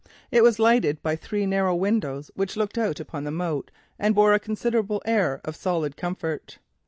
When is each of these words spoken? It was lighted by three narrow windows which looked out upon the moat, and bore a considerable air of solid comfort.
It 0.31 0.41
was 0.41 0.57
lighted 0.57 1.03
by 1.03 1.15
three 1.15 1.45
narrow 1.45 1.75
windows 1.75 2.31
which 2.33 2.57
looked 2.57 2.75
out 2.79 2.99
upon 2.99 3.23
the 3.23 3.29
moat, 3.29 3.69
and 3.99 4.15
bore 4.15 4.33
a 4.33 4.39
considerable 4.39 5.03
air 5.05 5.41
of 5.45 5.55
solid 5.55 5.95
comfort. 5.95 6.57